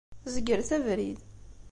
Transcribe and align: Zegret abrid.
Zegret 0.33 0.69
abrid. 0.77 1.19